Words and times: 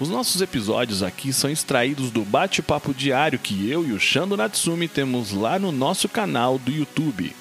Os 0.00 0.08
nossos 0.08 0.40
episódios 0.40 1.02
aqui 1.02 1.32
são 1.32 1.50
extraídos 1.50 2.12
do 2.12 2.24
bate-papo 2.24 2.94
diário 2.94 3.36
que 3.36 3.68
eu 3.68 3.84
e 3.84 3.90
o 3.90 3.98
Shando 3.98 4.36
Natsumi 4.36 4.86
temos 4.86 5.32
lá 5.32 5.58
no 5.58 5.72
nosso 5.72 6.08
canal 6.08 6.56
do 6.56 6.70
YouTube. 6.70 7.32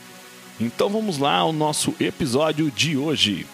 Então 0.60 0.90
vamos 0.90 1.20
lá 1.20 1.36
ao 1.36 1.54
nosso 1.54 1.94
episódio 2.00 2.72
de 2.72 2.98
hoje. 2.98 3.46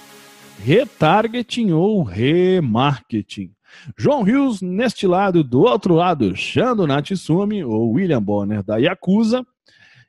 Retargeting 0.58 1.74
ou 1.74 2.02
remarketing? 2.02 3.52
João 3.98 4.24
Rios 4.24 4.62
neste 4.62 5.06
lado, 5.06 5.44
do 5.44 5.64
outro 5.64 5.96
lado, 5.96 6.34
Shando 6.34 6.88
Natsumi 6.88 7.62
ou 7.62 7.92
William 7.92 8.24
Bonner 8.24 8.64
da 8.64 8.78
Yakuza. 8.78 9.46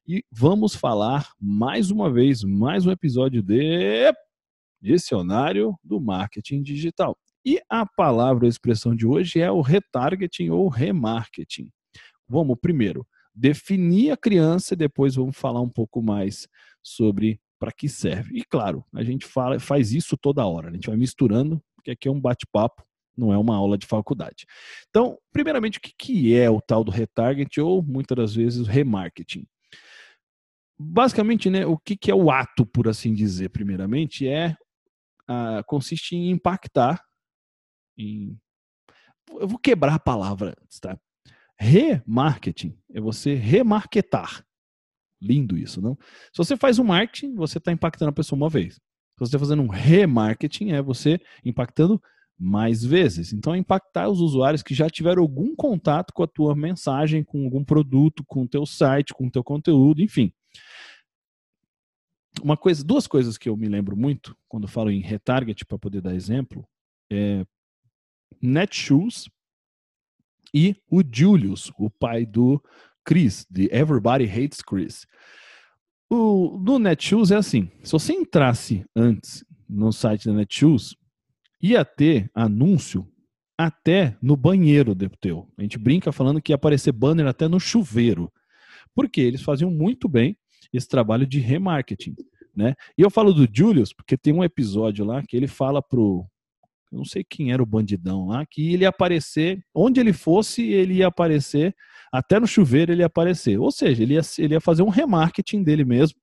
E 0.07 0.25
vamos 0.31 0.77
falar 0.77 1.31
mais 1.41 1.91
uma 1.91 2.13
vez, 2.13 2.45
mais 2.45 2.87
um 2.87 2.93
episódio 2.93 3.43
de 3.43 4.15
Dicionário 4.85 5.79
do 5.83 5.99
Marketing 5.99 6.63
Digital. 6.63 7.17
E 7.43 7.59
a 7.71 7.87
palavra, 7.87 8.45
a 8.45 8.49
expressão 8.49 8.95
de 8.95 9.07
hoje 9.07 9.41
é 9.41 9.51
o 9.51 9.63
retargeting 9.63 10.51
ou 10.51 10.69
remarketing. 10.69 11.71
Vamos 12.29 12.59
primeiro 12.61 13.07
definir 13.35 14.11
a 14.11 14.17
criança 14.17 14.75
e 14.75 14.77
depois 14.77 15.15
vamos 15.15 15.39
falar 15.39 15.63
um 15.63 15.71
pouco 15.71 16.03
mais 16.03 16.47
sobre 16.83 17.41
para 17.59 17.73
que 17.73 17.89
serve. 17.89 18.39
E 18.39 18.45
claro, 18.45 18.85
a 18.95 19.03
gente 19.03 19.25
fala, 19.25 19.59
faz 19.59 19.91
isso 19.93 20.19
toda 20.19 20.47
hora, 20.47 20.69
a 20.69 20.73
gente 20.73 20.87
vai 20.87 20.99
misturando, 20.99 21.63
porque 21.75 21.93
aqui 21.93 22.07
é 22.07 22.11
um 22.11 22.21
bate-papo, 22.21 22.85
não 23.17 23.33
é 23.33 23.39
uma 23.39 23.57
aula 23.57 23.79
de 23.79 23.87
faculdade. 23.87 24.45
Então, 24.91 25.17
primeiramente, 25.33 25.79
o 25.79 25.81
que 25.81 26.37
é 26.37 26.51
o 26.51 26.61
tal 26.61 26.85
do 26.85 26.91
retargeting 26.91 27.61
ou 27.61 27.83
muitas 27.83 28.17
das 28.17 28.35
vezes 28.35 28.67
remarketing? 28.67 29.47
Basicamente, 30.79 31.49
né, 31.49 31.65
o 31.65 31.79
que 31.79 32.11
é 32.11 32.15
o 32.15 32.31
ato, 32.31 32.67
por 32.67 32.87
assim 32.87 33.15
dizer, 33.15 33.49
primeiramente, 33.49 34.29
é 34.29 34.55
ah, 35.29 35.63
consiste 35.67 36.15
em 36.17 36.31
impactar 36.31 37.03
em. 37.97 38.39
Eu 39.31 39.49
vou 39.49 39.59
quebrar 39.59 39.95
a 39.95 39.99
palavra 39.99 40.55
antes, 40.61 40.79
tá? 40.79 40.99
Remarketing 41.59 42.77
é 42.93 43.01
você 43.01 43.35
remarketar. 43.35 44.45
Lindo 45.21 45.57
isso, 45.57 45.81
não? 45.81 45.97
Se 46.33 46.37
você 46.37 46.57
faz 46.57 46.79
um 46.79 46.85
marketing, 46.85 47.35
você 47.35 47.59
está 47.59 47.73
impactando 47.73 48.11
a 48.11 48.15
pessoa 48.15 48.37
uma 48.37 48.51
vez. 48.51 48.75
Se 48.75 48.81
você 49.19 49.29
está 49.29 49.39
fazendo 49.39 49.63
um 49.63 49.69
remarketing, 49.69 50.73
é 50.73 50.83
você 50.83 51.19
impactando 51.45 52.03
mais 52.39 52.85
vezes. 52.85 53.33
Então, 53.33 53.55
é 53.55 53.59
impactar 53.59 54.09
os 54.09 54.21
usuários 54.21 54.63
que 54.63 54.75
já 54.75 54.91
tiveram 54.91 55.23
algum 55.23 55.55
contato 55.55 56.13
com 56.13 56.23
a 56.23 56.27
tua 56.27 56.55
mensagem, 56.55 57.23
com 57.23 57.45
algum 57.45 57.65
produto, 57.65 58.25
com 58.27 58.43
o 58.43 58.49
teu 58.49 58.67
site, 58.67 59.15
com 59.15 59.27
o 59.27 59.31
teu 59.31 59.45
conteúdo, 59.45 60.03
enfim. 60.03 60.33
Uma 62.43 62.57
coisa, 62.57 62.85
duas 62.85 63.07
coisas 63.07 63.39
que 63.39 63.49
eu 63.49 63.57
me 63.57 63.69
lembro 63.69 63.97
muito 63.97 64.37
quando 64.49 64.69
falo 64.69 64.91
em 64.91 65.01
retarget 65.01 65.65
para 65.65 65.79
poder 65.79 66.01
dar 66.01 66.15
exemplo 66.15 66.67
é 67.11 67.45
Netshoes 68.43 69.29
e 70.53 70.77
o 70.91 71.03
Julius, 71.03 71.73
o 71.79 71.89
pai 71.91 72.27
do 72.27 72.63
Chris, 73.05 73.47
de 73.51 73.69
Everybody 73.73 74.25
Hates 74.25 74.63
Chris. 74.63 75.07
O, 76.11 76.59
no 76.59 76.79
Netshoes 76.79 77.31
é 77.31 77.37
assim: 77.37 77.71
se 77.83 77.93
você 77.93 78.13
entrasse 78.13 78.85
antes 78.95 79.45
no 79.69 79.93
site 79.93 80.27
da 80.27 80.33
Netshoes, 80.33 80.95
ia 81.61 81.85
ter 81.85 82.31
anúncio 82.35 83.09
até 83.59 84.17
no 84.21 84.37
banheiro 84.37 84.95
do 84.95 85.09
teu. 85.09 85.49
A 85.57 85.63
gente 85.63 85.79
brinca 85.79 86.13
falando 86.13 86.43
que 86.43 86.53
ia 86.53 86.57
aparecer 86.57 86.93
banner 86.93 87.27
até 87.27 87.49
no 87.49 87.59
chuveiro. 87.61 88.33
Porque 88.95 89.21
eles 89.21 89.43
faziam 89.43 89.71
muito 89.71 90.09
bem 90.09 90.37
esse 90.77 90.89
trabalho 90.89 91.27
de 91.27 91.39
remarketing. 91.39 92.15
Né? 92.55 92.75
E 92.97 93.03
eu 93.03 93.11
falo 93.11 93.33
do 93.33 93.49
Julius 93.53 93.93
porque 93.93 94.17
tem 94.17 94.33
um 94.33 94.45
episódio 94.45 95.05
lá 95.05 95.23
que 95.23 95.37
ele 95.37 95.49
fala 95.49 95.83
pro, 95.83 96.27
eu 96.93 96.99
não 96.99 97.05
sei 97.05 97.25
quem 97.25 97.53
era 97.53 97.63
o 97.63 97.67
bandidão 97.67 98.29
lá, 98.29 98.47
que 98.47 98.73
ele 98.73 98.85
ia 98.85 98.89
aparecer, 98.89 99.65
onde 99.75 99.99
ele 99.99 100.13
fosse, 100.13 100.63
ele 100.63 100.95
ia 100.95 101.09
aparecer, 101.09 101.75
até 102.13 102.39
no 102.39 102.47
chuveiro 102.47 102.93
ele 102.93 103.03
ia 103.03 103.07
aparecer. 103.07 103.59
Ou 103.59 103.73
seja, 103.73 104.03
ele 104.03 104.15
ia, 104.15 104.21
ele 104.39 104.55
ia 104.55 104.61
fazer 104.61 104.83
um 104.83 104.89
remarketing 104.89 105.63
dele 105.63 105.85
mesmo 105.85 106.19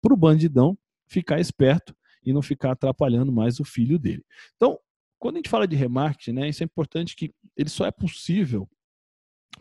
para 0.00 0.12
o 0.12 0.16
bandidão 0.16 0.76
ficar 1.06 1.40
esperto 1.40 1.94
e 2.24 2.32
não 2.32 2.42
ficar 2.42 2.72
atrapalhando 2.72 3.32
mais 3.32 3.58
o 3.60 3.64
filho 3.64 3.98
dele. 3.98 4.24
Então, 4.56 4.78
quando 5.18 5.36
a 5.36 5.38
gente 5.38 5.50
fala 5.50 5.66
de 5.66 5.76
remarketing, 5.76 6.32
né, 6.32 6.48
isso 6.48 6.62
é 6.62 6.66
importante 6.66 7.16
que 7.16 7.32
ele 7.56 7.70
só 7.70 7.86
é 7.86 7.90
possível 7.90 8.68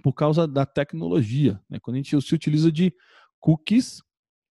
por 0.04 0.14
causa 0.14 0.48
da 0.48 0.66
tecnologia. 0.66 1.60
Né? 1.70 1.80
Quando 1.80 1.96
a 1.96 1.98
gente 1.98 2.22
se 2.22 2.36
utiliza 2.36 2.72
de 2.72 2.94
cookies, 3.40 4.02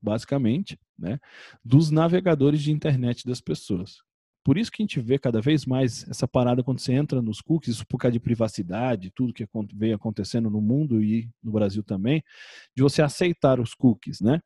basicamente, 0.00 0.78
né, 0.98 1.19
dos 1.64 1.91
navegadores 1.91 2.62
de 2.62 2.72
internet 2.72 3.26
das 3.26 3.41
pessoas. 3.41 3.98
Por 4.44 4.56
isso 4.56 4.70
que 4.72 4.82
a 4.82 4.84
gente 4.84 5.00
vê 5.00 5.19
cada 5.19 5.41
vez 5.42 5.66
mais 5.66 6.09
essa 6.09 6.26
parada 6.26 6.62
quando 6.62 6.81
você 6.81 6.94
entra 6.94 7.20
nos 7.20 7.41
cookies, 7.41 7.76
isso 7.76 7.86
por 7.86 7.98
causa 7.98 8.12
de 8.12 8.20
privacidade, 8.20 9.12
tudo 9.14 9.34
que 9.34 9.47
vem 9.75 9.92
acontecendo 9.92 10.48
no 10.48 10.60
mundo 10.60 11.03
e 11.03 11.28
no 11.42 11.53
Brasil 11.53 11.82
também, 11.82 12.22
de 12.75 12.82
você 12.82 13.03
aceitar 13.03 13.60
os 13.60 13.75
cookies, 13.75 14.20
né? 14.20 14.41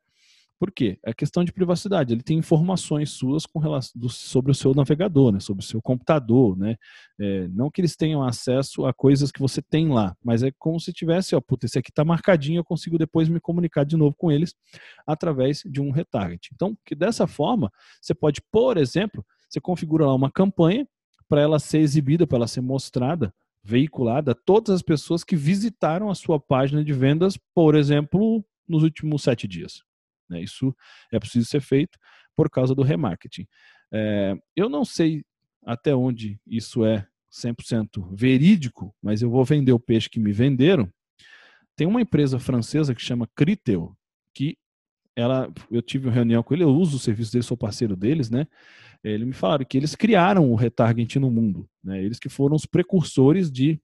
Por 0.63 0.71
quê? 0.71 0.97
É 1.05 1.13
questão 1.13 1.43
de 1.43 1.53
privacidade. 1.53 2.15
Ele 2.15 2.23
tem 2.23 2.39
informações 2.39 3.11
suas 3.11 3.45
com 3.45 3.59
relação, 3.59 4.01
do, 4.01 4.09
sobre 4.09 4.53
o 4.53 4.55
seu 4.55 4.73
navegador, 4.73 5.33
né? 5.33 5.41
sobre 5.41 5.61
o 5.61 5.67
seu 5.67 5.83
computador. 5.83 6.57
Né? 6.57 6.77
É, 7.19 7.49
não 7.49 7.69
que 7.69 7.81
eles 7.81 7.97
tenham 7.97 8.23
acesso 8.23 8.87
a 8.87 8.95
coisas 8.95 9.33
que 9.33 9.41
você 9.41 9.61
tem 9.61 9.89
lá, 9.89 10.17
mas 10.25 10.45
é 10.45 10.53
como 10.57 10.79
se 10.79 10.93
tivesse, 10.93 11.35
ó, 11.35 11.41
puta, 11.41 11.67
esse 11.67 11.81
aqui 11.81 11.91
está 11.91 12.05
marcadinho, 12.05 12.61
eu 12.61 12.65
consigo 12.65 12.97
depois 12.97 13.29
me 13.29 13.41
comunicar 13.41 13.83
de 13.85 13.97
novo 13.97 14.15
com 14.17 14.31
eles 14.31 14.55
através 15.05 15.65
de 15.67 15.81
um 15.81 15.91
retarget. 15.91 16.51
Então, 16.55 16.79
que 16.87 16.95
dessa 16.95 17.27
forma, 17.27 17.69
você 18.01 18.15
pode, 18.15 18.41
por 18.41 18.77
exemplo, 18.77 19.27
você 19.51 19.61
configura 19.61 20.07
lá 20.07 20.15
uma 20.15 20.31
campanha 20.31 20.87
para 21.29 21.41
ela 21.41 21.59
ser 21.59 21.79
exibida, 21.79 22.25
para 22.25 22.37
ela 22.37 22.47
ser 22.47 22.61
mostrada, 22.61 23.35
veiculada 23.65 24.31
a 24.31 24.37
todas 24.37 24.77
as 24.77 24.83
pessoas 24.83 25.25
que 25.25 25.35
visitaram 25.35 26.09
a 26.09 26.15
sua 26.15 26.39
página 26.39 26.85
de 26.85 26.93
vendas, 26.93 27.37
por 27.53 27.75
exemplo, 27.75 28.45
nos 28.69 28.85
últimos 28.85 29.25
sete 29.25 29.49
dias. 29.49 29.83
Né? 30.33 30.43
Isso 30.43 30.75
é 31.13 31.19
preciso 31.19 31.47
ser 31.47 31.61
feito 31.61 31.99
por 32.35 32.51
causa 32.51 32.75
do 32.75 32.83
remarketing. 32.83 33.47
É, 33.93 34.35
eu 34.57 34.69
não 34.69 34.85
sei 34.85 35.23
até 35.65 35.95
onde 35.95 36.41
isso 36.47 36.85
é 36.85 37.07
100% 37.33 38.09
verídico, 38.15 38.95
mas 39.03 39.23
eu 39.23 39.31
vou 39.31 39.45
vender 39.45 39.73
o 39.73 39.81
peixe 39.81 40.11
que 40.11 40.21
me 40.21 40.33
venderam. 40.33 40.91
Tem 41.77 41.87
uma 41.87 42.01
empresa 42.01 42.39
francesa 42.39 42.95
que 42.95 43.01
chama 43.01 43.29
Critel, 43.35 43.97
que 44.35 44.57
ela, 45.17 45.53
eu 45.71 45.83
tive 45.83 46.09
uma 46.09 46.15
reunião 46.15 46.43
com 46.43 46.55
ele, 46.55 46.65
eu 46.65 46.71
uso 46.71 46.97
o 46.97 47.01
serviço 47.01 47.33
dele, 47.33 47.45
sou 47.45 47.57
parceiro 47.57 47.95
deles, 47.97 48.31
né? 48.31 48.47
Eles 49.05 49.27
me 49.27 49.33
falaram 49.33 49.65
que 49.65 49.77
eles 49.77 49.95
criaram 49.95 50.51
o 50.51 50.55
retargeting 50.55 51.19
no 51.19 51.31
mundo, 51.31 51.69
né? 51.83 52.03
Eles 52.03 52.19
que 52.19 52.29
foram 52.29 52.57
os 52.57 52.67
precursores 52.67 53.51
de 53.51 53.81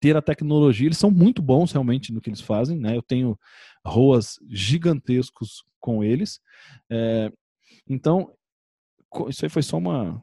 ter 0.00 0.16
a 0.16 0.22
tecnologia, 0.22 0.86
eles 0.86 0.98
são 0.98 1.10
muito 1.10 1.42
bons 1.42 1.72
realmente 1.72 2.12
no 2.12 2.20
que 2.20 2.30
eles 2.30 2.40
fazem, 2.40 2.78
né? 2.78 2.96
Eu 2.96 3.02
tenho 3.02 3.38
ROAS 3.86 4.38
gigantescos 4.48 5.64
com 5.80 6.02
eles. 6.02 6.40
É, 6.90 7.30
então, 7.88 8.32
isso 9.28 9.44
aí 9.44 9.48
foi 9.48 9.62
só 9.62 9.76
uma, 9.76 10.22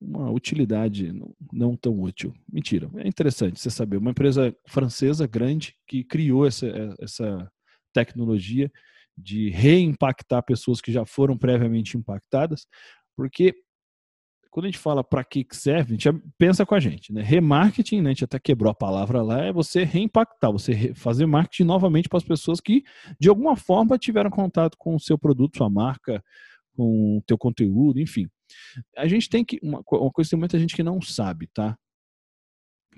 uma 0.00 0.30
utilidade 0.30 1.12
não 1.52 1.76
tão 1.76 2.00
útil. 2.00 2.34
Mentira, 2.50 2.90
é 2.96 3.06
interessante 3.06 3.60
você 3.60 3.70
saber. 3.70 3.98
Uma 3.98 4.12
empresa 4.12 4.56
francesa 4.66 5.26
grande 5.26 5.76
que 5.86 6.02
criou 6.02 6.46
essa, 6.46 6.66
essa 6.98 7.50
tecnologia 7.92 8.70
de 9.16 9.50
reimpactar 9.50 10.42
pessoas 10.42 10.80
que 10.80 10.92
já 10.92 11.04
foram 11.04 11.36
previamente 11.36 11.96
impactadas, 11.96 12.66
porque 13.14 13.54
quando 14.50 14.66
a 14.66 14.68
gente 14.68 14.78
fala 14.78 15.04
para 15.04 15.22
que 15.22 15.46
serve, 15.52 15.94
a 15.94 15.96
gente 15.96 16.22
pensa 16.36 16.66
com 16.66 16.74
a 16.74 16.80
gente, 16.80 17.12
né? 17.12 17.22
Remarketing, 17.22 18.00
né? 18.00 18.10
a 18.10 18.12
gente 18.12 18.24
até 18.24 18.38
quebrou 18.38 18.70
a 18.70 18.74
palavra 18.74 19.22
lá, 19.22 19.44
é 19.44 19.52
você 19.52 19.84
reimpactar, 19.84 20.50
você 20.50 20.92
fazer 20.94 21.24
marketing 21.26 21.64
novamente 21.64 22.08
para 22.08 22.18
as 22.18 22.24
pessoas 22.24 22.60
que 22.60 22.82
de 23.18 23.28
alguma 23.28 23.56
forma 23.56 23.96
tiveram 23.96 24.28
contato 24.28 24.76
com 24.76 24.96
o 24.96 25.00
seu 25.00 25.16
produto, 25.16 25.58
sua 25.58 25.70
marca, 25.70 26.22
com 26.76 27.18
o 27.18 27.22
teu 27.22 27.38
conteúdo, 27.38 28.00
enfim. 28.00 28.28
A 28.96 29.06
gente 29.06 29.28
tem 29.28 29.44
que 29.44 29.58
uma, 29.62 29.82
uma 29.92 30.10
coisa 30.10 30.28
que 30.28 30.30
tem 30.30 30.38
muita 30.38 30.58
gente 30.58 30.74
que 30.74 30.82
não 30.82 31.00
sabe, 31.00 31.46
tá? 31.46 31.76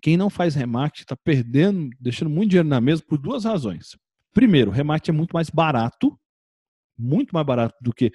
Quem 0.01 0.17
não 0.17 0.31
faz 0.31 0.55
remarketing 0.55 1.03
está 1.03 1.17
perdendo, 1.17 1.91
deixando 2.01 2.31
muito 2.31 2.51
dinheiro 2.51 2.69
na 2.69 2.81
mesa 2.81 3.03
por 3.07 3.19
duas 3.19 3.45
razões. 3.45 3.97
Primeiro, 4.33 4.71
remarketing 4.71 5.11
é 5.11 5.15
muito 5.15 5.33
mais 5.33 5.51
barato, 5.51 6.19
muito 6.99 7.33
mais 7.33 7.47
barato 7.47 7.77
do 7.81 7.93
que. 7.93 8.11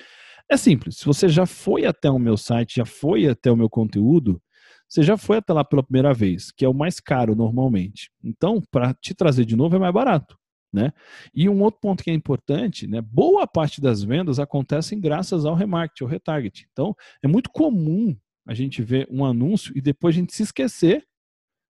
É 0.49 0.55
simples, 0.55 0.97
se 0.97 1.05
você 1.05 1.27
já 1.27 1.45
foi 1.45 1.85
até 1.85 2.09
o 2.09 2.17
meu 2.17 2.37
site, 2.37 2.77
já 2.77 2.85
foi 2.85 3.27
até 3.27 3.51
o 3.51 3.57
meu 3.57 3.69
conteúdo, 3.69 4.41
você 4.87 5.03
já 5.03 5.17
foi 5.17 5.37
até 5.37 5.51
lá 5.51 5.65
pela 5.65 5.83
primeira 5.83 6.13
vez, 6.13 6.51
que 6.51 6.63
é 6.63 6.69
o 6.69 6.73
mais 6.73 6.99
caro 6.99 7.35
normalmente. 7.35 8.09
Então, 8.23 8.61
para 8.71 8.93
te 8.93 9.13
trazer 9.13 9.43
de 9.43 9.55
novo 9.55 9.75
é 9.75 9.79
mais 9.79 9.93
barato. 9.93 10.37
Né? 10.71 10.91
E 11.33 11.49
um 11.49 11.61
outro 11.61 11.79
ponto 11.81 12.03
que 12.03 12.11
é 12.11 12.13
importante, 12.13 12.87
né? 12.87 13.01
boa 13.01 13.47
parte 13.47 13.81
das 13.81 14.03
vendas 14.03 14.37
acontecem 14.39 14.99
graças 14.99 15.45
ao 15.45 15.55
remarketing, 15.55 16.03
ao 16.03 16.09
retarget. 16.09 16.67
Então, 16.71 16.95
é 17.21 17.27
muito 17.27 17.49
comum 17.49 18.15
a 18.45 18.53
gente 18.53 18.81
ver 18.81 19.07
um 19.11 19.25
anúncio 19.25 19.73
e 19.75 19.81
depois 19.81 20.15
a 20.15 20.19
gente 20.19 20.33
se 20.33 20.43
esquecer. 20.43 21.05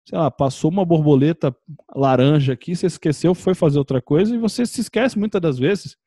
Sei 0.07 0.18
lá, 0.18 0.31
passou 0.31 0.71
uma 0.71 0.85
borboleta 0.85 1.56
laranja 1.95 2.53
aqui, 2.53 2.75
você 2.75 2.85
esqueceu, 2.85 3.35
foi 3.35 3.53
fazer 3.53 3.77
outra 3.77 4.01
coisa 4.01 4.33
e 4.33 4.38
você 4.38 4.65
se 4.65 4.81
esquece 4.81 5.18
muitas 5.18 5.41
das 5.41 5.57
vezes 5.57 5.97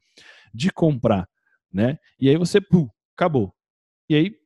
de 0.55 0.71
comprar, 0.71 1.29
né? 1.73 1.99
E 2.19 2.29
aí 2.29 2.37
você, 2.37 2.61
acabou. 3.15 3.55
E 4.09 4.15
aí, 4.15 4.37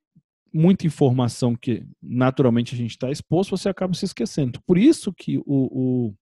muita 0.53 0.87
informação 0.87 1.57
que 1.57 1.85
naturalmente 2.03 2.75
a 2.75 2.79
gente 2.79 2.91
está 2.91 3.11
exposto, 3.11 3.57
você 3.57 3.69
acaba 3.69 3.95
se 3.95 4.05
esquecendo. 4.05 4.61
Por 4.67 4.79
isso 4.79 5.13
que 5.13 5.39
o, 5.39 5.45
o 5.47 6.15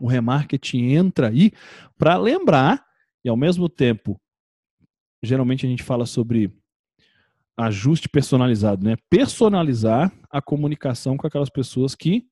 o 0.00 0.06
remarketing 0.06 0.92
entra 0.92 1.28
aí 1.28 1.52
para 1.96 2.16
lembrar 2.16 2.84
e 3.24 3.28
ao 3.28 3.36
mesmo 3.36 3.68
tempo, 3.68 4.20
geralmente 5.22 5.66
a 5.66 5.68
gente 5.68 5.82
fala 5.82 6.04
sobre 6.04 6.52
ajuste 7.56 8.08
personalizado, 8.08 8.84
né? 8.84 8.96
Personalizar 9.08 10.12
a 10.28 10.42
comunicação 10.42 11.16
com 11.16 11.26
aquelas 11.26 11.48
pessoas 11.48 11.94
que 11.94 12.26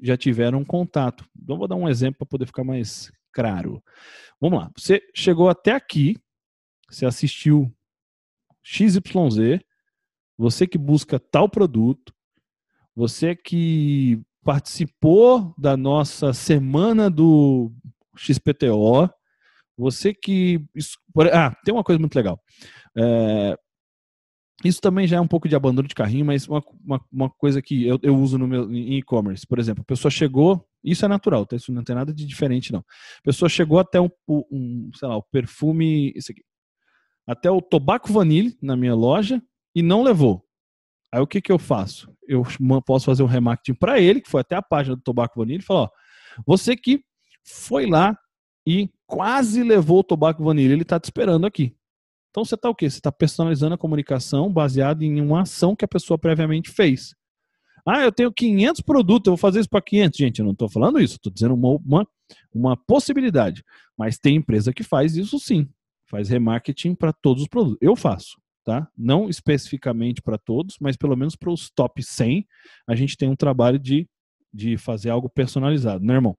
já 0.00 0.16
tiveram 0.16 0.64
contato. 0.64 1.28
Então 1.40 1.58
vou 1.58 1.68
dar 1.68 1.76
um 1.76 1.88
exemplo 1.88 2.18
para 2.18 2.26
poder 2.26 2.46
ficar 2.46 2.64
mais 2.64 3.12
claro. 3.32 3.82
Vamos 4.40 4.58
lá. 4.58 4.70
Você 4.76 5.02
chegou 5.14 5.50
até 5.50 5.72
aqui, 5.72 6.16
você 6.90 7.06
assistiu 7.06 7.72
XYZ, 8.62 9.60
você 10.36 10.66
que 10.66 10.78
busca 10.78 11.18
tal 11.18 11.48
produto, 11.48 12.12
você 12.94 13.34
que 13.36 14.20
participou 14.42 15.54
da 15.58 15.76
nossa 15.76 16.32
semana 16.32 17.10
do 17.10 17.72
XPTO. 18.16 19.08
Você 19.76 20.12
que. 20.12 20.62
Ah, 21.32 21.54
tem 21.64 21.72
uma 21.72 21.84
coisa 21.84 21.98
muito 21.98 22.14
legal. 22.14 22.38
É, 22.96 23.56
isso 24.62 24.80
também 24.80 25.06
já 25.06 25.16
é 25.16 25.20
um 25.20 25.26
pouco 25.26 25.48
de 25.48 25.56
abandono 25.56 25.88
de 25.88 25.94
carrinho, 25.94 26.26
mas 26.26 26.46
uma, 26.46 26.62
uma, 26.84 27.00
uma 27.10 27.30
coisa 27.30 27.62
que 27.62 27.86
eu, 27.86 27.98
eu, 28.02 28.14
uso 28.14 28.36
no 28.36 28.46
meu 28.46 28.70
e-commerce, 28.70 29.46
por 29.46 29.58
exemplo, 29.58 29.80
a 29.80 29.86
pessoa 29.86 30.10
chegou, 30.10 30.66
isso 30.84 31.04
é 31.04 31.08
natural, 31.08 31.46
tá? 31.46 31.56
isso 31.56 31.72
não 31.72 31.82
tem 31.82 31.96
nada 31.96 32.12
de 32.12 32.26
diferente 32.26 32.70
não. 32.70 32.80
A 32.80 33.22
pessoa 33.24 33.48
chegou 33.48 33.78
até 33.78 33.98
um, 33.98 34.10
um 34.28 34.90
sei 34.94 35.08
lá, 35.08 35.16
o 35.16 35.22
perfume, 35.22 36.12
isso 36.14 36.30
aqui, 36.30 36.42
até 37.26 37.50
o 37.50 37.60
tobaco 37.60 38.12
vanille 38.12 38.56
na 38.60 38.76
minha 38.76 38.94
loja 38.94 39.42
e 39.74 39.82
não 39.82 40.02
levou. 40.02 40.44
Aí 41.12 41.20
o 41.20 41.26
que, 41.26 41.40
que 41.40 41.50
eu 41.50 41.58
faço? 41.58 42.12
Eu 42.26 42.44
posso 42.86 43.06
fazer 43.06 43.22
um 43.22 43.26
remarketing 43.26 43.74
para 43.74 44.00
ele, 44.00 44.20
que 44.20 44.30
foi 44.30 44.40
até 44.40 44.54
a 44.54 44.62
página 44.62 44.94
do 44.94 45.02
Tobaco 45.02 45.40
Vanilla, 45.40 45.60
e 45.60 45.64
falar: 45.64 45.82
ó, 45.82 45.90
você 46.46 46.76
que 46.76 47.02
foi 47.44 47.86
lá 47.86 48.16
e 48.66 48.88
quase 49.06 49.62
levou 49.62 49.98
o 49.98 50.04
Tobaco 50.04 50.44
Vanilla, 50.44 50.72
ele 50.72 50.82
está 50.82 51.00
te 51.00 51.04
esperando 51.04 51.46
aqui. 51.46 51.74
Então 52.30 52.44
você 52.44 52.54
está 52.54 52.70
o 52.70 52.74
quê? 52.74 52.88
Você 52.88 52.98
está 52.98 53.10
personalizando 53.10 53.74
a 53.74 53.78
comunicação 53.78 54.52
baseada 54.52 55.04
em 55.04 55.20
uma 55.20 55.42
ação 55.42 55.74
que 55.74 55.84
a 55.84 55.88
pessoa 55.88 56.16
previamente 56.16 56.70
fez. 56.70 57.14
Ah, 57.84 58.02
eu 58.02 58.12
tenho 58.12 58.32
500 58.32 58.82
produtos, 58.82 59.26
eu 59.26 59.32
vou 59.32 59.38
fazer 59.38 59.60
isso 59.60 59.68
para 59.68 59.82
500. 59.82 60.16
Gente, 60.16 60.38
eu 60.38 60.44
não 60.44 60.52
estou 60.52 60.68
falando 60.68 61.00
isso, 61.00 61.16
estou 61.16 61.32
dizendo 61.32 61.54
uma, 61.54 61.76
uma, 61.84 62.08
uma 62.54 62.76
possibilidade. 62.76 63.64
Mas 63.96 64.18
tem 64.18 64.36
empresa 64.36 64.72
que 64.72 64.84
faz 64.84 65.16
isso 65.16 65.40
sim. 65.40 65.68
Faz 66.10 66.28
remarketing 66.28 66.94
para 66.94 67.12
todos 67.12 67.44
os 67.44 67.48
produtos. 67.48 67.78
Eu 67.80 67.94
faço 67.94 68.40
tá? 68.64 68.90
Não 68.96 69.28
especificamente 69.28 70.22
para 70.22 70.38
todos, 70.38 70.76
mas 70.80 70.96
pelo 70.96 71.16
menos 71.16 71.36
para 71.36 71.50
os 71.50 71.70
top 71.70 72.02
100, 72.02 72.46
a 72.86 72.94
gente 72.94 73.16
tem 73.16 73.28
um 73.28 73.36
trabalho 73.36 73.78
de, 73.78 74.08
de 74.52 74.76
fazer 74.76 75.10
algo 75.10 75.28
personalizado, 75.28 76.04
né, 76.04 76.14
irmão? 76.14 76.36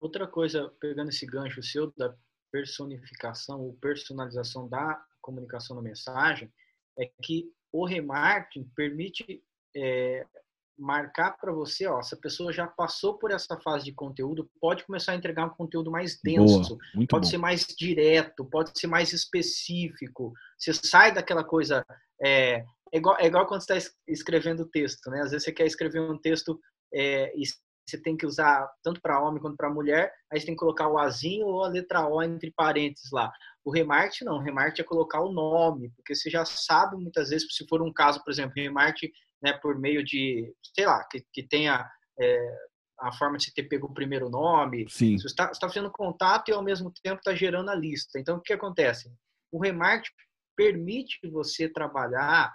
Outra 0.00 0.28
coisa, 0.28 0.68
pegando 0.80 1.08
esse 1.08 1.26
gancho 1.26 1.62
seu 1.62 1.92
da 1.96 2.14
personificação 2.52 3.60
ou 3.60 3.76
personalização 3.78 4.68
da 4.68 5.04
comunicação 5.20 5.74
da 5.74 5.82
mensagem, 5.82 6.52
é 6.98 7.10
que 7.22 7.52
o 7.72 7.84
remarketing 7.84 8.70
permite 8.74 9.42
é, 9.76 10.26
marcar 10.78 11.32
para 11.32 11.52
você, 11.52 11.86
ó, 11.86 12.00
se 12.02 12.14
a 12.14 12.18
pessoa 12.18 12.52
já 12.52 12.66
passou 12.66 13.18
por 13.18 13.30
essa 13.30 13.58
fase 13.60 13.84
de 13.84 13.92
conteúdo, 13.92 14.48
pode 14.60 14.84
começar 14.84 15.12
a 15.12 15.16
entregar 15.16 15.46
um 15.46 15.54
conteúdo 15.54 15.90
mais 15.90 16.18
denso, 16.22 16.78
Boa, 16.94 17.06
pode 17.08 17.26
bom. 17.26 17.30
ser 17.30 17.38
mais 17.38 17.66
direto, 17.66 18.44
pode 18.44 18.78
ser 18.78 18.86
mais 18.86 19.12
específico. 19.12 20.32
Você 20.58 20.72
sai 20.72 21.12
daquela 21.12 21.42
coisa. 21.42 21.84
É, 22.22 22.64
é, 22.92 22.96
igual, 22.96 23.16
é 23.18 23.26
igual 23.26 23.46
quando 23.46 23.62
você 23.62 23.76
está 23.76 23.92
escrevendo 24.06 24.68
texto, 24.68 25.10
né? 25.10 25.20
Às 25.20 25.30
vezes 25.30 25.44
você 25.44 25.52
quer 25.52 25.66
escrever 25.66 26.00
um 26.00 26.18
texto 26.18 26.58
é, 26.94 27.32
e 27.36 27.42
você 27.88 28.00
tem 28.00 28.16
que 28.16 28.26
usar 28.26 28.70
tanto 28.82 29.00
para 29.00 29.20
homem 29.20 29.40
quanto 29.40 29.56
para 29.56 29.70
mulher, 29.72 30.12
aí 30.30 30.38
você 30.38 30.46
tem 30.46 30.54
que 30.54 30.60
colocar 30.60 30.88
o 30.88 30.98
azinho 30.98 31.46
ou 31.46 31.64
a 31.64 31.68
letra 31.68 32.06
O 32.06 32.22
entre 32.22 32.52
parênteses 32.52 33.10
lá. 33.10 33.32
O 33.64 33.70
remarketing 33.70 34.24
não, 34.24 34.36
o 34.36 34.42
remarketing 34.42 34.82
é 34.82 34.84
colocar 34.84 35.20
o 35.20 35.32
nome, 35.32 35.90
porque 35.96 36.14
você 36.14 36.28
já 36.30 36.44
sabe 36.44 36.96
muitas 36.96 37.30
vezes, 37.30 37.46
se 37.50 37.66
for 37.66 37.82
um 37.82 37.92
caso, 37.92 38.22
por 38.22 38.30
exemplo, 38.30 38.52
remarketing 38.56 39.12
né, 39.42 39.52
por 39.52 39.78
meio 39.78 40.04
de, 40.04 40.52
sei 40.74 40.86
lá, 40.86 41.04
que, 41.04 41.24
que 41.32 41.42
tenha 41.42 41.88
é, 42.20 42.56
a 43.00 43.12
forma 43.12 43.36
de 43.36 43.44
você 43.44 43.52
ter 43.52 43.64
pego 43.64 43.86
o 43.86 43.94
primeiro 43.94 44.28
nome. 44.28 44.86
Sim. 44.88 45.18
Você 45.18 45.26
está, 45.26 45.50
está 45.50 45.68
fazendo 45.68 45.90
contato 45.90 46.48
e 46.48 46.52
ao 46.52 46.62
mesmo 46.62 46.92
tempo 47.02 47.18
está 47.18 47.34
gerando 47.34 47.70
a 47.70 47.74
lista. 47.74 48.18
Então, 48.18 48.36
o 48.36 48.40
que 48.40 48.52
acontece? 48.52 49.12
O 49.52 49.60
remarketing 49.60 50.12
permite 50.56 51.18
você 51.30 51.68
trabalhar 51.68 52.52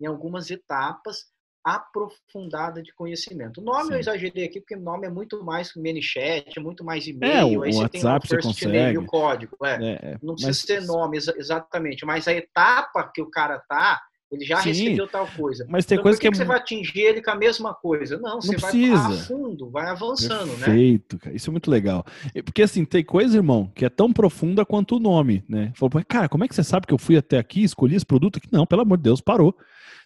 em 0.00 0.06
algumas 0.06 0.50
etapas 0.50 1.32
aprofundada 1.64 2.82
de 2.82 2.92
conhecimento. 2.92 3.60
O 3.60 3.64
nome 3.64 3.86
Sim. 3.86 3.92
eu 3.92 3.98
exagerei 4.00 4.44
aqui 4.44 4.60
porque 4.60 4.74
o 4.74 4.80
nome 4.80 5.06
é 5.06 5.10
muito 5.10 5.44
mais 5.44 5.72
ManyChat, 5.76 6.52
é 6.56 6.60
muito 6.60 6.84
mais 6.84 7.06
e-mail, 7.06 7.54
é, 7.54 7.58
o 7.58 7.62
aí 7.62 7.72
você 7.72 7.82
WhatsApp 7.82 8.28
tem 8.28 8.38
o 8.38 8.42
first 8.42 8.62
name, 8.64 8.98
o 8.98 9.06
código. 9.06 9.56
É. 9.64 9.74
É, 9.74 9.92
é. 10.12 10.18
não 10.20 10.34
precisa 10.34 10.48
mas... 10.48 10.58
ser 10.58 10.80
nome 10.82 11.18
exatamente, 11.18 12.04
mas 12.04 12.26
a 12.26 12.32
etapa 12.32 13.10
que 13.14 13.22
o 13.22 13.30
cara 13.30 13.60
tá, 13.68 14.00
ele 14.32 14.44
já 14.46 14.56
Sim, 14.62 14.70
recebeu 14.70 15.06
tal 15.06 15.28
coisa. 15.36 15.66
Mas 15.68 15.84
tem 15.84 15.96
então, 15.96 16.04
coisa 16.04 16.18
que, 16.18 16.26
que, 16.26 16.34
é... 16.34 16.36
você 16.36 16.44
vai 16.44 16.56
atingir 16.56 17.00
ele 17.00 17.22
com 17.22 17.30
a 17.30 17.34
mesma 17.34 17.74
coisa? 17.74 18.16
Não, 18.16 18.34
não 18.34 18.40
você 18.40 18.56
precisa. 18.56 18.96
vai 18.96 19.18
a 19.18 19.20
fundo, 19.20 19.70
vai 19.70 19.86
avançando, 19.90 20.48
Perfeito, 20.48 20.58
né? 20.58 20.66
Perfeito, 20.66 21.18
cara. 21.18 21.36
Isso 21.36 21.50
é 21.50 21.52
muito 21.52 21.70
legal. 21.70 22.04
Porque 22.44 22.62
assim, 22.62 22.84
tem 22.84 23.04
coisa, 23.04 23.36
irmão, 23.36 23.70
que 23.74 23.84
é 23.84 23.90
tão 23.90 24.10
profunda 24.10 24.64
quanto 24.64 24.96
o 24.96 25.00
nome, 25.00 25.44
né? 25.46 25.70
Falou, 25.76 26.02
cara, 26.08 26.30
como 26.30 26.44
é 26.44 26.48
que 26.48 26.54
você 26.54 26.64
sabe 26.64 26.86
que 26.86 26.94
eu 26.94 26.98
fui 26.98 27.16
até 27.16 27.38
aqui, 27.38 27.62
escolhi 27.62 27.94
esse 27.94 28.06
produto 28.06 28.38
aqui? 28.38 28.48
Não, 28.50 28.66
pelo 28.66 28.82
amor 28.82 28.96
de 28.96 29.04
Deus, 29.04 29.20
parou. 29.20 29.54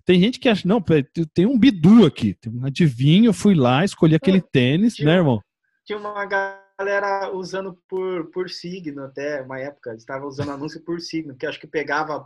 Tem 0.05 0.21
gente 0.21 0.41
que 0.41 0.49
acha, 0.49 0.67
não, 0.67 0.83
tem 1.35 1.47
um 1.47 1.59
bidu 1.59 2.05
aqui, 2.05 2.35
tem 2.35 2.53
um 2.53 2.65
adivinho, 2.65 3.33
fui 3.33 3.55
lá, 3.55 3.85
escolhi 3.85 4.15
aquele 4.15 4.41
tênis, 4.41 4.95
tinha, 4.95 5.07
né, 5.07 5.17
irmão? 5.17 5.41
Tinha 5.85 5.99
uma 5.99 6.25
galera 6.25 7.33
usando 7.33 7.77
por, 7.89 8.31
por 8.31 8.49
signo 8.49 9.03
até, 9.05 9.43
uma 9.43 9.59
época, 9.59 9.95
estava 9.95 10.27
usando 10.27 10.53
anúncio 10.53 10.81
por 10.85 11.01
signo, 11.01 11.35
que 11.35 11.47
acho 11.47 11.59
que 11.59 11.67
pegava 11.67 12.15
a 12.15 12.19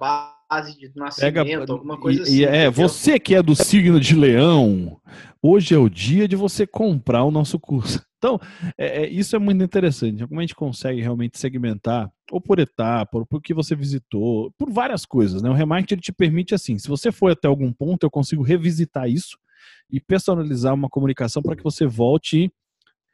base 0.51 0.77
de 0.77 0.91
nascimento, 0.97 1.35
Pega, 1.35 1.73
alguma 1.73 1.97
coisa 1.97 2.21
e, 2.21 2.23
assim. 2.23 2.45
É, 2.45 2.69
você 2.69 3.21
que 3.21 3.37
é 3.37 3.43
do 3.43 3.55
signo 3.55 4.01
de 4.01 4.17
leão, 4.17 5.01
hoje 5.41 5.75
é 5.75 5.79
o 5.79 5.89
dia 5.89 6.27
de 6.27 6.35
você 6.35 6.67
comprar 6.67 7.23
o 7.23 7.31
nosso 7.31 7.59
curso. 7.59 8.03
Então, 8.21 8.39
é, 8.77 9.05
é, 9.05 9.09
isso 9.09 9.35
é 9.35 9.39
muito 9.39 9.65
interessante. 9.65 10.27
Como 10.27 10.39
a 10.39 10.43
gente 10.43 10.55
consegue 10.55 11.01
realmente 11.01 11.39
segmentar, 11.39 12.13
ou 12.31 12.39
por 12.39 12.59
etapa, 12.59 13.17
ou 13.17 13.25
por 13.25 13.41
que 13.41 13.55
você 13.55 13.75
visitou, 13.75 14.53
por 14.59 14.71
várias 14.71 15.07
coisas. 15.07 15.41
Né? 15.41 15.49
O 15.49 15.55
remarketing 15.55 15.95
ele 15.95 16.03
te 16.03 16.13
permite 16.13 16.55
assim: 16.55 16.77
se 16.77 16.87
você 16.87 17.11
foi 17.11 17.33
até 17.33 17.49
algum 17.49 17.73
ponto, 17.73 18.05
eu 18.05 18.11
consigo 18.11 18.43
revisitar 18.43 19.09
isso 19.09 19.39
e 19.91 19.99
personalizar 19.99 20.75
uma 20.75 20.91
comunicação 20.91 21.43
para 21.43 21.57
que 21.57 21.65
você 21.65 21.87
volte 21.87 22.45
e 22.45 22.53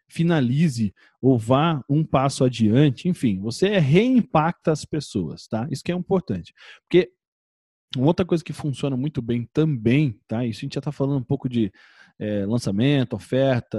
finalize 0.09 0.93
ou 1.23 1.39
vá 1.39 1.83
um 1.89 2.05
passo 2.05 2.45
adiante, 2.45 3.09
enfim, 3.09 3.41
você 3.41 3.79
reimpacta 3.79 4.73
as 4.73 4.85
pessoas, 4.85 5.47
tá? 5.47 5.67
Isso 5.71 5.83
que 5.83 5.93
é 5.93 5.95
importante. 5.95 6.53
Porque 6.83 7.11
uma 7.97 8.07
outra 8.07 8.25
coisa 8.25 8.45
que 8.45 8.53
funciona 8.53 8.97
muito 8.97 9.21
bem 9.23 9.49
também, 9.53 10.19
tá? 10.29 10.45
Isso 10.45 10.61
a 10.61 10.63
gente 10.63 10.75
já 10.75 10.81
está 10.81 10.93
falando 10.93 11.19
um 11.19 11.25
pouco 11.25 11.49
de 11.49 11.73
é, 12.19 12.47
lançamento, 12.47 13.15
oferta, 13.15 13.79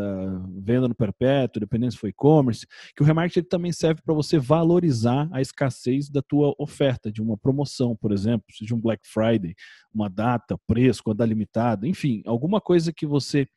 venda 0.59 0.87
no 0.87 0.95
perpétuo, 0.95 1.59
dependendo 1.59 1.91
se 1.91 1.97
for 1.97 2.07
e-commerce, 2.07 2.67
que 2.95 3.01
o 3.01 3.05
remarketing 3.05 3.47
também 3.47 3.71
serve 3.71 4.01
para 4.03 4.13
você 4.13 4.37
valorizar 4.37 5.27
a 5.31 5.41
escassez 5.41 6.09
da 6.09 6.21
tua 6.21 6.53
oferta, 6.59 7.11
de 7.11 7.21
uma 7.21 7.37
promoção, 7.37 7.95
por 7.95 8.11
exemplo, 8.11 8.45
de 8.61 8.73
um 8.73 8.79
Black 8.79 9.07
Friday, 9.07 9.55
uma 9.93 10.09
data, 10.09 10.57
preço, 10.67 11.03
quando 11.03 11.23
limitada, 11.23 11.87
enfim, 11.87 12.21
alguma 12.25 12.61
coisa 12.61 12.93
que 12.93 13.05
você 13.05 13.47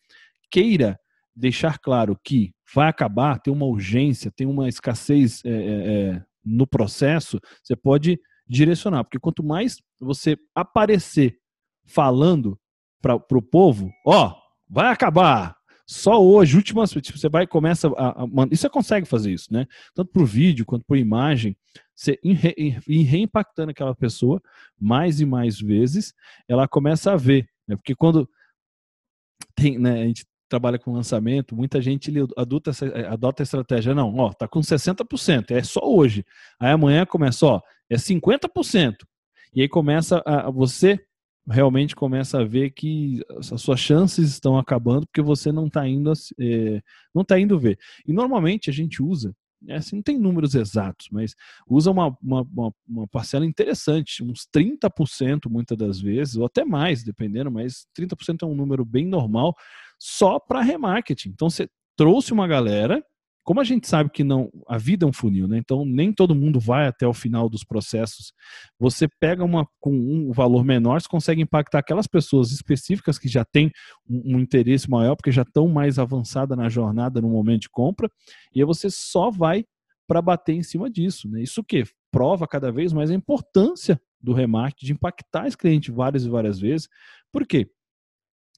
queira 0.51 0.99
deixar 1.37 1.79
claro 1.79 2.19
que 2.25 2.53
vai 2.75 2.89
acabar, 2.89 3.39
tem 3.39 3.53
uma 3.53 3.67
urgência, 3.67 4.33
tem 4.35 4.47
uma 4.47 4.69
escassez 4.69 5.43
é, 5.45 5.51
é, 5.51 6.23
no 6.45 6.67
processo, 6.67 7.39
você 7.63 7.77
pode 7.77 8.19
direcionar, 8.49 9.05
porque 9.05 9.19
quanto 9.19 9.45
mais 9.45 9.77
você 10.01 10.39
aparecer 10.55 11.39
falando 11.87 12.59
para 13.01 13.17
o 13.17 13.43
povo, 13.43 13.91
ó, 14.07 14.35
vai 14.69 14.89
acabar. 14.93 15.57
Só 15.87 16.23
hoje, 16.23 16.57
últimas, 16.57 16.93
tipo, 16.93 17.19
você 17.19 17.29
vai 17.29 17.49
começa 17.49 17.89
a, 17.97 18.23
a, 18.23 18.27
e 18.49 18.57
você 18.57 18.69
consegue 18.71 19.07
fazer 19.07 19.33
isso, 19.33 19.53
né? 19.53 19.67
Tanto 19.93 20.13
por 20.13 20.25
vídeo 20.25 20.65
quanto 20.65 20.85
por 20.85 20.97
imagem, 20.97 21.57
você 21.97 22.17
ir, 22.23 22.35
reimpactando 23.03 23.73
aquela 23.73 23.95
pessoa 23.95 24.41
mais 24.79 25.21
e 25.21 25.27
mais 25.27 25.61
vezes, 25.61 26.15
ela 26.47 26.69
começa 26.69 27.13
a 27.13 27.17
ver, 27.17 27.49
né? 27.67 27.75
Porque 27.75 27.97
quando 27.97 28.29
tem, 29.57 29.79
né, 29.79 30.03
a 30.03 30.07
gente 30.07 30.25
trabalha 30.49 30.79
com 30.79 30.93
lançamento, 30.93 31.57
muita 31.57 31.81
gente 31.81 32.13
adota, 32.37 32.71
adota 33.09 33.43
a 33.43 33.45
estratégia, 33.45 33.95
não, 33.95 34.15
ó, 34.17 34.33
tá 34.33 34.47
com 34.47 34.61
60%, 34.61 35.51
é 35.51 35.63
só 35.63 35.81
hoje. 35.83 36.25
Aí 36.59 36.71
amanhã 36.71 37.05
começa, 37.05 37.47
ó, 37.47 37.61
é 37.89 37.97
50%. 37.97 38.95
E 39.55 39.63
aí 39.63 39.69
começa 39.69 40.23
a 40.25 40.51
você 40.51 40.99
realmente 41.49 41.97
começa 41.97 42.41
a 42.41 42.45
ver 42.45 42.71
que 42.71 43.25
as 43.39 43.61
suas 43.61 43.81
chances 43.81 44.31
estão 44.31 44.57
acabando 44.59 45.07
porque 45.07 45.23
você 45.23 45.51
não 45.51 45.67
está 45.67 45.89
indo 45.89 46.13
é, 46.39 46.83
não 47.15 47.25
tá 47.25 47.39
indo 47.39 47.59
ver. 47.59 47.79
E 48.07 48.13
normalmente 48.13 48.71
a 48.71 48.73
gente 48.73 49.03
usa 49.03 49.35
é, 49.69 49.77
assim, 49.77 49.97
não 49.97 50.03
tem 50.03 50.19
números 50.19 50.55
exatos, 50.55 51.09
mas 51.11 51.35
usa 51.69 51.91
uma, 51.91 52.17
uma, 52.23 52.47
uma 52.89 53.07
parcela 53.09 53.45
interessante, 53.45 54.23
uns 54.23 54.47
30% 54.55 55.51
muitas 55.51 55.77
das 55.77 56.01
vezes, 56.01 56.37
ou 56.37 56.47
até 56.47 56.65
mais, 56.65 57.05
dependendo, 57.05 57.51
mas 57.51 57.87
30% 57.95 58.43
é 58.43 58.47
um 58.47 58.55
número 58.55 58.85
bem 58.87 59.07
normal, 59.07 59.55
só 59.99 60.39
para 60.39 60.63
remarketing. 60.63 61.31
Então 61.31 61.51
você 61.51 61.69
trouxe 61.95 62.33
uma 62.33 62.49
galera 62.49 63.05
como 63.43 63.61
a 63.61 63.65
gente 63.65 63.89
sabe 63.89 64.11
que 64.11 64.23
não 64.23 64.51
a 64.69 64.77
vida 64.79 65.05
é 65.05 65.09
um 65.09 65.13
funil, 65.13 65.49
né? 65.49 65.59
Então 65.59 65.85
nem 65.85 66.13
todo 66.13 66.35
mundo 66.35 66.61
vai 66.61 66.87
até 66.87 67.07
o 67.07 67.15
final 67.15 67.49
dos 67.49 67.65
processos. 67.65 68.33
Você 68.79 69.09
pega 69.09 69.45
uma 69.45 69.67
com 69.81 69.93
um 69.93 70.33
valor 70.33 70.65
menor, 70.65 71.01
você 71.01 71.09
consegue 71.09 71.43
impactar 71.43 71.79
aquelas 71.79 72.07
pessoas 72.07 72.53
específicas 72.53 73.19
que 73.19 73.29
já 73.29 73.45
têm 73.45 73.71
um, 74.09 74.37
um 74.37 74.41
interesse 74.41 74.89
maior, 74.89 75.17
porque 75.17 75.33
já 75.33 75.43
estão 75.43 75.69
mais 75.69 75.99
avançada 75.99 76.55
na 76.55 76.69
jornada 76.69 77.21
no 77.21 77.29
momento 77.29 77.63
de 77.63 77.71
compra, 77.71 78.11
e 78.55 78.61
aí 78.61 78.67
você 78.67 78.91
só 78.91 79.31
vai 79.31 79.65
para 80.07 80.21
bater 80.21 80.55
em 80.55 80.63
cima 80.63 80.91
disso, 80.91 81.29
né? 81.29 81.43
Isso 81.43 81.63
que 81.63 81.85
prova 82.11 82.47
cada 82.47 82.73
vez 82.73 82.93
mais 82.93 83.11
a 83.11 83.15
importância 83.15 84.01
do 84.21 84.33
remarketing 84.33 84.87
de 84.87 84.93
impactar 84.93 85.47
esse 85.47 85.57
cliente 85.57 85.91
várias 85.91 86.25
e 86.25 86.29
várias 86.29 86.59
vezes. 86.59 86.89
Por 87.33 87.47
quê? 87.47 87.71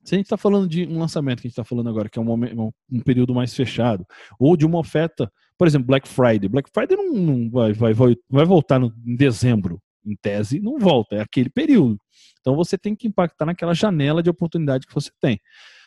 Se 0.05 0.15
a 0.15 0.19
gente 0.19 0.27
está 0.27 0.37
falando 0.37 0.69
de 0.69 0.87
um 0.87 0.99
lançamento 0.99 1.41
que 1.41 1.47
a 1.47 1.49
gente 1.49 1.53
está 1.53 1.65
falando 1.65 1.89
agora, 1.89 2.09
que 2.09 2.19
é 2.19 2.23
um, 2.23 2.25
momento, 2.25 2.75
um, 2.91 3.01
período 3.01 3.35
mais 3.35 3.55
fechado, 3.55 4.05
ou 4.39 4.57
de 4.57 4.67
uma 4.67 4.79
oferta, 4.79 5.31
por 5.57 5.67
exemplo, 5.67 5.87
Black 5.87 6.09
Friday. 6.09 6.49
Black 6.49 6.71
Friday 6.73 6.97
não, 6.97 7.13
não 7.13 7.51
vai, 7.51 7.73
vai, 7.73 7.95
vai 7.95 8.45
voltar 8.45 8.81
no, 8.81 8.93
em 9.07 9.15
dezembro, 9.15 9.81
em 10.05 10.17
tese, 10.17 10.59
não 10.61 10.79
volta, 10.79 11.17
é 11.17 11.21
aquele 11.21 11.49
período. 11.49 11.99
Então 12.41 12.57
você 12.57 12.77
tem 12.77 12.97
que 12.97 13.07
impactar 13.07 13.47
naquela 13.47 13.75
janela 13.75 14.23
de 14.23 14.29
oportunidade 14.29 14.87
que 14.87 14.95
você 14.95 15.11
tem. 15.21 15.41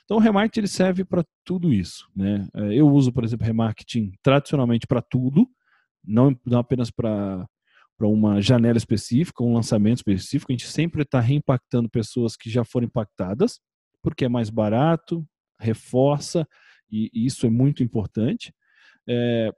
Então 0.06 0.18
o 0.18 0.20
remarketing 0.20 0.60
ele 0.62 0.68
serve 0.68 1.04
para 1.04 1.26
tudo 1.44 1.74
isso. 1.74 2.08
Né? 2.16 2.48
É, 2.54 2.74
eu 2.74 2.88
uso, 2.88 3.12
por 3.12 3.24
exemplo, 3.26 3.46
remarketing 3.46 4.14
tradicionalmente 4.24 4.88
para 4.88 5.02
tudo, 5.02 5.46
não, 6.04 6.38
não 6.46 6.60
apenas 6.60 6.90
para 6.90 7.46
para 7.98 8.10
uma 8.10 8.42
janela 8.42 8.78
específica, 8.78 9.42
um 9.42 9.54
lançamento 9.54 10.00
específico, 10.00 10.52
a 10.52 10.54
gente 10.54 10.68
sempre 10.68 11.04
está 11.04 11.22
reimpactando 11.22 11.90
pessoas 11.90 12.36
que 12.36 12.50
já 12.50 12.66
foram 12.66 12.88
impactadas 12.88 13.62
porque 14.06 14.26
é 14.26 14.30
mais 14.30 14.52
barato, 14.52 15.28
reforça, 15.60 16.48
e, 16.92 17.10
isso 17.12 17.48
é 17.48 17.50
muito 17.50 17.82
importante. 17.82 18.54
É, 19.10 19.52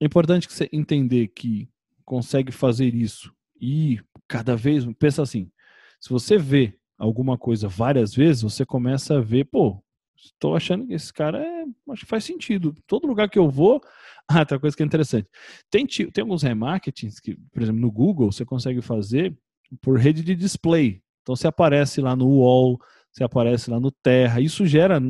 é 0.00 0.06
importante 0.06 0.48
que 0.48 0.54
você 0.54 0.70
entender 0.72 1.28
que 1.28 1.68
consegue 2.02 2.50
fazer 2.50 2.94
isso 2.94 3.30
e 3.60 4.00
cada 4.26 4.56
vez, 4.56 4.86
pensa 4.98 5.20
assim, 5.20 5.52
se 6.00 6.08
você 6.08 6.38
vê 6.38 6.78
alguma 6.96 7.36
coisa 7.36 7.68
várias 7.68 8.14
vezes, 8.14 8.40
você 8.40 8.64
começa 8.64 9.18
a 9.18 9.20
ver, 9.20 9.44
pô, 9.44 9.84
estou 10.16 10.56
achando 10.56 10.86
que 10.86 10.94
esse 10.94 11.12
cara 11.12 11.44
é, 11.44 11.66
acho 11.90 12.04
que 12.04 12.08
faz 12.08 12.24
sentido. 12.24 12.74
Todo 12.86 13.06
lugar 13.06 13.28
que 13.28 13.38
eu 13.38 13.50
vou, 13.50 13.82
ah, 14.26 14.38
outra 14.38 14.58
coisa 14.58 14.74
que 14.74 14.82
é 14.82 14.86
interessante. 14.86 15.28
Tem, 15.70 15.86
tem 15.86 16.22
alguns 16.22 16.42
remarketings 16.42 17.20
que, 17.20 17.36
por 17.52 17.62
exemplo, 17.62 17.82
no 17.82 17.92
Google, 17.92 18.32
você 18.32 18.46
consegue 18.46 18.80
fazer 18.80 19.36
por 19.82 19.98
rede 19.98 20.22
de 20.24 20.34
display. 20.34 21.02
Então 21.20 21.36
você 21.36 21.46
aparece 21.46 22.00
lá 22.00 22.16
no 22.16 22.28
wall, 22.38 22.80
você 23.12 23.22
aparece 23.24 23.70
lá 23.70 23.78
no 23.78 23.90
Terra. 23.90 24.40
Isso 24.40 24.66
gera, 24.66 25.00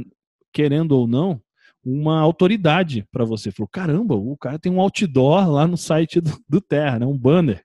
querendo 0.52 0.92
ou 0.92 1.06
não, 1.06 1.40
uma 1.84 2.20
autoridade 2.20 3.06
para 3.10 3.24
você. 3.24 3.50
Falou, 3.50 3.68
caramba, 3.68 4.14
o 4.14 4.36
cara 4.36 4.58
tem 4.58 4.70
um 4.70 4.80
outdoor 4.80 5.48
lá 5.48 5.66
no 5.66 5.76
site 5.76 6.20
do, 6.20 6.32
do 6.48 6.60
Terra, 6.60 6.98
né? 6.98 7.06
um 7.06 7.18
banner. 7.18 7.64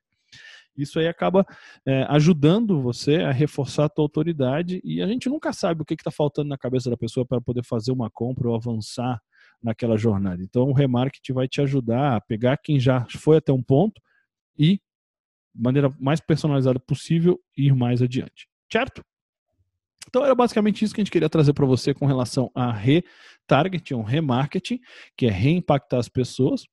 Isso 0.76 1.00
aí 1.00 1.08
acaba 1.08 1.44
é, 1.84 2.04
ajudando 2.04 2.80
você 2.80 3.16
a 3.16 3.32
reforçar 3.32 3.86
a 3.86 3.88
tua 3.88 4.04
autoridade 4.04 4.80
e 4.84 5.02
a 5.02 5.08
gente 5.08 5.28
nunca 5.28 5.52
sabe 5.52 5.82
o 5.82 5.84
que 5.84 5.94
está 5.94 6.10
faltando 6.10 6.48
na 6.48 6.56
cabeça 6.56 6.88
da 6.88 6.96
pessoa 6.96 7.26
para 7.26 7.40
poder 7.40 7.64
fazer 7.64 7.90
uma 7.90 8.08
compra 8.08 8.48
ou 8.48 8.54
avançar 8.54 9.20
naquela 9.60 9.96
jornada. 9.96 10.40
Então 10.40 10.68
o 10.68 10.72
remarketing 10.72 11.32
vai 11.32 11.48
te 11.48 11.60
ajudar 11.60 12.14
a 12.14 12.20
pegar 12.20 12.56
quem 12.58 12.78
já 12.78 13.04
foi 13.10 13.38
até 13.38 13.52
um 13.52 13.62
ponto 13.62 14.00
e, 14.56 14.74
de 15.52 15.62
maneira 15.62 15.92
mais 15.98 16.20
personalizada 16.20 16.78
possível, 16.78 17.40
ir 17.56 17.74
mais 17.74 18.00
adiante. 18.00 18.48
Certo? 18.72 19.02
Então 20.08 20.24
era 20.24 20.34
basicamente 20.34 20.84
isso 20.84 20.94
que 20.94 21.00
a 21.00 21.04
gente 21.04 21.12
queria 21.12 21.28
trazer 21.28 21.52
para 21.52 21.66
você 21.66 21.92
com 21.92 22.06
relação 22.06 22.50
a 22.54 22.72
retargeting, 22.72 23.94
um 23.94 24.02
remarketing, 24.02 24.80
que 25.16 25.26
é 25.26 25.30
reimpactar 25.30 26.00
as 26.00 26.08
pessoas. 26.08 26.64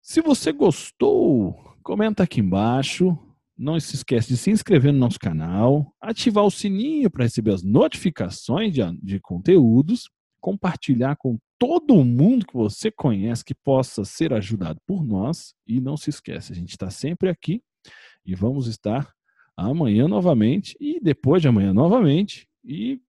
Se 0.00 0.20
você 0.20 0.52
gostou, 0.52 1.76
comenta 1.82 2.22
aqui 2.22 2.40
embaixo. 2.40 3.18
Não 3.56 3.78
se 3.78 3.94
esqueça 3.94 4.28
de 4.28 4.38
se 4.38 4.50
inscrever 4.50 4.90
no 4.90 4.98
nosso 4.98 5.18
canal, 5.18 5.94
ativar 6.00 6.44
o 6.44 6.50
sininho 6.50 7.10
para 7.10 7.24
receber 7.24 7.52
as 7.52 7.62
notificações 7.62 8.72
de, 8.72 8.80
de 9.02 9.20
conteúdos, 9.20 10.08
compartilhar 10.40 11.16
com 11.16 11.38
todo 11.58 12.02
mundo 12.02 12.46
que 12.46 12.54
você 12.54 12.90
conhece 12.90 13.44
que 13.44 13.54
possa 13.54 14.02
ser 14.02 14.32
ajudado 14.32 14.80
por 14.86 15.04
nós. 15.04 15.52
E 15.66 15.78
não 15.78 15.94
se 15.94 16.08
esqueça, 16.08 16.54
a 16.54 16.56
gente 16.56 16.70
está 16.70 16.88
sempre 16.88 17.28
aqui 17.28 17.60
e 18.24 18.34
vamos 18.34 18.66
estar 18.66 19.12
amanhã 19.68 20.08
novamente 20.08 20.76
e 20.80 20.98
depois 21.00 21.42
de 21.42 21.48
amanhã 21.48 21.72
novamente 21.72 22.48
e 22.64 23.00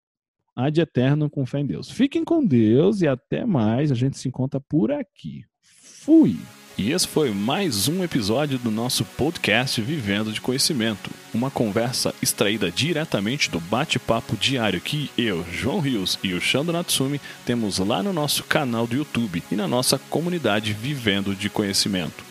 há 0.55 0.69
de 0.69 0.81
eterno 0.81 1.29
com 1.29 1.45
fé 1.45 1.59
em 1.59 1.65
Deus. 1.65 1.89
Fiquem 1.89 2.23
com 2.23 2.45
Deus 2.45 3.01
e 3.01 3.07
até 3.07 3.45
mais. 3.45 3.91
A 3.91 3.95
gente 3.95 4.17
se 4.17 4.27
encontra 4.27 4.59
por 4.59 4.91
aqui. 4.91 5.45
Fui! 5.61 6.37
E 6.77 6.91
esse 6.91 7.07
foi 7.07 7.31
mais 7.31 7.87
um 7.87 8.03
episódio 8.03 8.57
do 8.57 8.71
nosso 8.71 9.03
podcast 9.05 9.79
Vivendo 9.81 10.31
de 10.31 10.39
Conhecimento, 10.39 11.11
uma 11.33 11.51
conversa 11.51 12.15
extraída 12.21 12.71
diretamente 12.71 13.51
do 13.51 13.59
bate-papo 13.59 14.37
diário 14.37 14.79
que 14.79 15.11
eu, 15.17 15.45
João 15.51 15.79
Rios 15.79 16.17
e 16.23 16.33
o 16.33 16.41
Shando 16.41 16.71
Natsumi 16.71 17.19
temos 17.45 17.77
lá 17.77 18.01
no 18.01 18.13
nosso 18.13 18.43
canal 18.45 18.87
do 18.87 18.95
YouTube 18.95 19.43
e 19.51 19.55
na 19.55 19.67
nossa 19.67 19.99
comunidade 19.99 20.73
Vivendo 20.73 21.35
de 21.35 21.49
Conhecimento. 21.49 22.30